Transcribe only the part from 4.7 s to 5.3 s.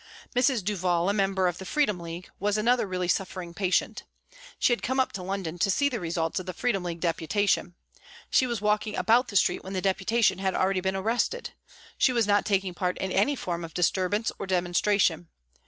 had come up to